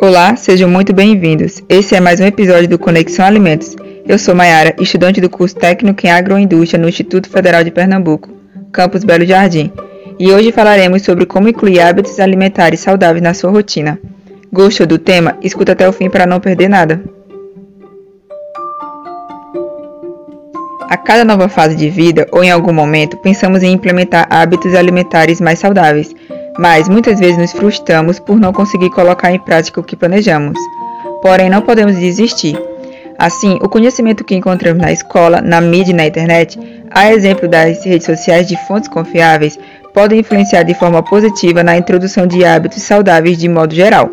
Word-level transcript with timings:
Olá, 0.00 0.36
sejam 0.36 0.70
muito 0.70 0.92
bem-vindos. 0.92 1.60
Esse 1.68 1.96
é 1.96 2.00
mais 2.00 2.20
um 2.20 2.24
episódio 2.24 2.68
do 2.68 2.78
Conexão 2.78 3.26
Alimentos. 3.26 3.74
Eu 4.06 4.16
sou 4.16 4.32
Maiara, 4.32 4.76
estudante 4.78 5.20
do 5.20 5.28
curso 5.28 5.56
técnico 5.56 6.06
em 6.06 6.08
agroindústria 6.08 6.80
no 6.80 6.88
Instituto 6.88 7.28
Federal 7.28 7.64
de 7.64 7.72
Pernambuco, 7.72 8.30
campus 8.70 9.02
Belo 9.02 9.26
Jardim, 9.26 9.72
e 10.16 10.30
hoje 10.30 10.52
falaremos 10.52 11.02
sobre 11.02 11.26
como 11.26 11.48
incluir 11.48 11.80
hábitos 11.80 12.20
alimentares 12.20 12.78
saudáveis 12.78 13.20
na 13.20 13.34
sua 13.34 13.50
rotina. 13.50 13.98
Gostou 14.52 14.86
do 14.86 14.98
tema? 14.98 15.36
Escuta 15.42 15.72
até 15.72 15.88
o 15.88 15.92
fim 15.92 16.08
para 16.08 16.26
não 16.26 16.38
perder 16.38 16.68
nada. 16.68 17.02
A 20.88 20.96
cada 20.96 21.24
nova 21.24 21.48
fase 21.48 21.74
de 21.74 21.90
vida 21.90 22.24
ou 22.30 22.44
em 22.44 22.52
algum 22.52 22.72
momento, 22.72 23.16
pensamos 23.16 23.64
em 23.64 23.72
implementar 23.72 24.28
hábitos 24.30 24.76
alimentares 24.76 25.40
mais 25.40 25.58
saudáveis, 25.58 26.14
mas 26.58 26.88
muitas 26.88 27.20
vezes 27.20 27.38
nos 27.38 27.52
frustramos 27.52 28.18
por 28.18 28.38
não 28.38 28.52
conseguir 28.52 28.90
colocar 28.90 29.32
em 29.32 29.38
prática 29.38 29.80
o 29.80 29.84
que 29.84 29.96
planejamos. 29.96 30.58
Porém, 31.22 31.48
não 31.48 31.62
podemos 31.62 31.96
desistir. 31.96 32.58
Assim, 33.16 33.58
o 33.62 33.68
conhecimento 33.68 34.24
que 34.24 34.34
encontramos 34.34 34.82
na 34.82 34.92
escola, 34.92 35.40
na 35.40 35.60
mídia 35.60 35.92
e 35.92 35.94
na 35.94 36.06
internet, 36.06 36.58
a 36.90 37.12
exemplo 37.12 37.48
das 37.48 37.84
redes 37.84 38.06
sociais 38.06 38.46
de 38.46 38.56
fontes 38.66 38.88
confiáveis, 38.88 39.58
podem 39.92 40.20
influenciar 40.20 40.62
de 40.62 40.74
forma 40.74 41.02
positiva 41.02 41.62
na 41.62 41.76
introdução 41.76 42.26
de 42.26 42.44
hábitos 42.44 42.82
saudáveis 42.82 43.38
de 43.38 43.48
modo 43.48 43.74
geral. 43.74 44.10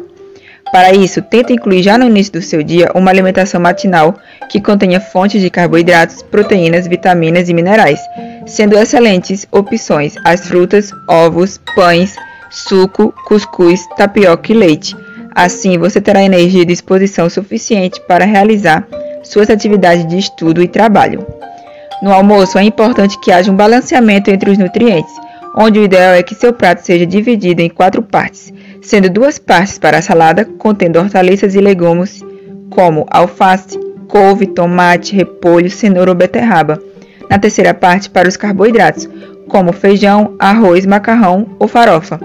Para 0.71 0.91
isso, 0.93 1.21
tente 1.21 1.53
incluir 1.53 1.83
já 1.83 1.97
no 1.97 2.07
início 2.07 2.33
do 2.33 2.41
seu 2.41 2.63
dia 2.63 2.91
uma 2.95 3.11
alimentação 3.11 3.61
matinal 3.61 4.15
que 4.49 4.59
contenha 4.59 4.99
fontes 4.99 5.39
de 5.39 5.49
carboidratos, 5.49 6.23
proteínas, 6.23 6.87
vitaminas 6.87 7.47
e 7.47 7.53
minerais, 7.53 7.99
sendo 8.47 8.77
excelentes 8.77 9.47
opções 9.51 10.15
as 10.23 10.47
frutas, 10.47 10.91
ovos, 11.07 11.59
pães, 11.75 12.15
suco, 12.49 13.13
cuscuz, 13.25 13.85
tapioca 13.95 14.51
e 14.51 14.55
leite. 14.55 14.95
Assim, 15.33 15.77
você 15.77 15.99
terá 15.99 16.23
energia 16.23 16.61
e 16.61 16.65
disposição 16.65 17.29
suficiente 17.29 17.99
para 18.07 18.25
realizar 18.25 18.87
suas 19.23 19.49
atividades 19.49 20.07
de 20.07 20.17
estudo 20.17 20.61
e 20.61 20.67
trabalho. 20.67 21.25
No 22.01 22.13
almoço, 22.13 22.57
é 22.57 22.63
importante 22.63 23.19
que 23.19 23.31
haja 23.31 23.51
um 23.51 23.55
balanceamento 23.55 24.29
entre 24.29 24.49
os 24.49 24.57
nutrientes, 24.57 25.13
onde 25.57 25.79
o 25.79 25.83
ideal 25.83 26.13
é 26.13 26.23
que 26.23 26.35
seu 26.35 26.53
prato 26.53 26.79
seja 26.79 27.05
dividido 27.05 27.61
em 27.61 27.69
quatro 27.69 28.01
partes, 28.01 28.53
sendo 28.81 29.09
duas 29.09 29.39
partes 29.39 29.77
para 29.77 29.97
a 29.97 30.01
salada, 30.01 30.45
contendo 30.45 30.99
hortaliças 30.99 31.55
e 31.55 31.61
legumes 31.61 32.23
como 32.69 33.05
alface, 33.09 33.79
couve, 34.07 34.47
tomate, 34.47 35.15
repolho, 35.15 35.69
cenoura 35.69 36.11
ou 36.11 36.15
beterraba. 36.15 36.79
Na 37.29 37.39
terceira 37.39 37.73
parte, 37.73 38.09
para 38.09 38.27
os 38.27 38.37
carboidratos, 38.37 39.09
como 39.47 39.73
feijão, 39.73 40.35
arroz, 40.39 40.85
macarrão 40.85 41.47
ou 41.57 41.67
farofa. 41.67 42.19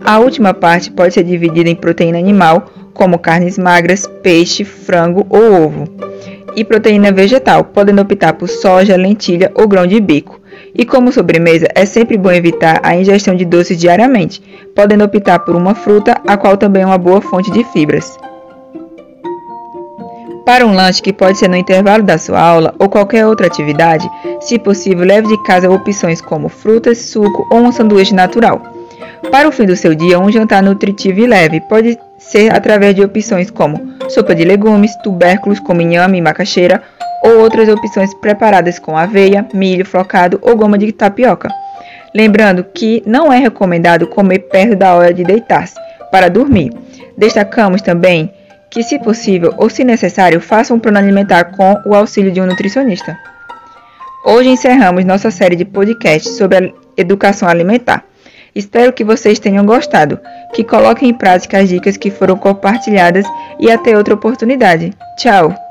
A 0.00 0.18
última 0.18 0.54
parte 0.54 0.90
pode 0.90 1.14
ser 1.14 1.24
dividida 1.24 1.68
em 1.68 1.74
proteína 1.74 2.18
animal, 2.18 2.66
como 2.92 3.18
carnes 3.18 3.58
magras, 3.58 4.06
peixe, 4.22 4.64
frango 4.64 5.26
ou 5.28 5.66
ovo, 5.66 5.84
e 6.56 6.64
proteína 6.64 7.10
vegetal, 7.10 7.64
podendo 7.64 8.02
optar 8.02 8.34
por 8.34 8.48
soja, 8.48 8.96
lentilha 8.96 9.50
ou 9.54 9.66
grão 9.66 9.86
de 9.86 10.00
bico. 10.00 10.40
E 10.74 10.84
como 10.84 11.12
sobremesa, 11.12 11.66
é 11.74 11.84
sempre 11.84 12.16
bom 12.16 12.30
evitar 12.30 12.80
a 12.82 12.96
ingestão 12.96 13.34
de 13.34 13.44
doces 13.44 13.78
diariamente, 13.78 14.42
podendo 14.74 15.04
optar 15.04 15.40
por 15.40 15.56
uma 15.56 15.74
fruta, 15.74 16.20
a 16.26 16.36
qual 16.36 16.56
também 16.56 16.82
é 16.82 16.86
uma 16.86 16.98
boa 16.98 17.20
fonte 17.20 17.50
de 17.50 17.64
fibras. 17.64 18.16
Para 20.44 20.66
um 20.66 20.74
lanche 20.74 21.00
que 21.00 21.12
pode 21.12 21.38
ser 21.38 21.48
no 21.48 21.56
intervalo 21.56 22.02
da 22.02 22.18
sua 22.18 22.38
aula 22.38 22.74
ou 22.78 22.88
qualquer 22.88 23.26
outra 23.26 23.46
atividade, 23.46 24.08
se 24.40 24.58
possível, 24.58 25.06
leve 25.06 25.26
de 25.26 25.42
casa 25.42 25.70
opções 25.70 26.20
como 26.20 26.50
frutas, 26.50 26.98
suco 26.98 27.46
ou 27.50 27.60
um 27.60 27.72
sanduíche 27.72 28.14
natural. 28.14 28.60
Para 29.30 29.48
o 29.48 29.52
fim 29.52 29.66
do 29.66 29.76
seu 29.76 29.94
dia, 29.94 30.18
um 30.18 30.30
jantar 30.30 30.62
nutritivo 30.62 31.20
e 31.20 31.26
leve 31.26 31.60
pode 31.62 31.98
ser 32.18 32.54
através 32.54 32.94
de 32.94 33.02
opções 33.02 33.50
como 33.50 33.94
sopa 34.08 34.34
de 34.34 34.44
legumes, 34.44 34.94
tubérculos 35.02 35.58
como 35.60 35.80
inhame 35.80 36.18
e 36.18 36.22
macaxeira 36.22 36.82
ou 37.22 37.40
outras 37.40 37.68
opções 37.68 38.12
preparadas 38.14 38.78
com 38.78 38.96
aveia, 38.96 39.46
milho 39.52 39.84
flocado 39.84 40.38
ou 40.42 40.56
goma 40.56 40.76
de 40.76 40.92
tapioca. 40.92 41.48
Lembrando 42.14 42.62
que 42.62 43.02
não 43.06 43.32
é 43.32 43.38
recomendado 43.38 44.06
comer 44.06 44.40
perto 44.40 44.76
da 44.76 44.94
hora 44.94 45.12
de 45.12 45.24
deitar-se 45.24 45.74
para 46.12 46.28
dormir. 46.28 46.72
Destacamos 47.16 47.82
também 47.82 48.32
que, 48.70 48.82
se 48.82 48.98
possível 48.98 49.54
ou 49.56 49.68
se 49.70 49.82
necessário, 49.84 50.40
faça 50.40 50.74
um 50.74 50.78
plano 50.78 50.98
alimentar 50.98 51.44
com 51.56 51.76
o 51.86 51.94
auxílio 51.94 52.30
de 52.30 52.40
um 52.40 52.46
nutricionista. 52.46 53.18
Hoje 54.24 54.48
encerramos 54.48 55.04
nossa 55.04 55.30
série 55.30 55.56
de 55.56 55.64
podcasts 55.64 56.36
sobre 56.36 56.58
a 56.58 56.72
educação 56.96 57.48
alimentar. 57.48 58.04
Espero 58.54 58.92
que 58.92 59.04
vocês 59.04 59.38
tenham 59.38 59.66
gostado, 59.66 60.20
que 60.54 60.62
coloquem 60.62 61.08
em 61.08 61.14
prática 61.14 61.58
as 61.58 61.68
dicas 61.68 61.96
que 61.96 62.10
foram 62.10 62.36
compartilhadas 62.36 63.26
e 63.58 63.70
até 63.70 63.96
outra 63.96 64.14
oportunidade. 64.14 64.92
Tchau! 65.16 65.63